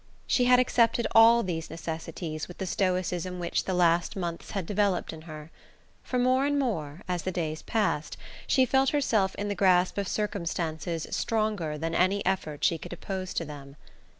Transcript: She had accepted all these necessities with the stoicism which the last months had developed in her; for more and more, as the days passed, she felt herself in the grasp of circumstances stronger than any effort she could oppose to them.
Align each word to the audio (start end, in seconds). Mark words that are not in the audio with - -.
She 0.25 0.45
had 0.45 0.59
accepted 0.59 1.05
all 1.13 1.43
these 1.43 1.69
necessities 1.69 2.47
with 2.47 2.57
the 2.57 2.65
stoicism 2.65 3.37
which 3.37 3.65
the 3.65 3.75
last 3.75 4.15
months 4.15 4.49
had 4.49 4.65
developed 4.65 5.13
in 5.13 5.21
her; 5.29 5.51
for 6.01 6.17
more 6.17 6.43
and 6.47 6.57
more, 6.57 7.03
as 7.07 7.21
the 7.21 7.31
days 7.31 7.61
passed, 7.61 8.17
she 8.47 8.65
felt 8.65 8.89
herself 8.89 9.35
in 9.35 9.47
the 9.47 9.53
grasp 9.53 9.99
of 9.99 10.07
circumstances 10.07 11.05
stronger 11.11 11.77
than 11.77 11.93
any 11.93 12.25
effort 12.25 12.63
she 12.63 12.79
could 12.79 12.93
oppose 12.93 13.31
to 13.35 13.45
them. 13.45 13.75